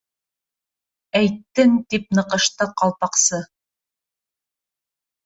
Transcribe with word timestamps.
—Әйттең, 1.19 1.75
—тип 1.93 2.07
ныҡышты 2.19 2.67
Ҡалпаҡсы. 2.83 3.41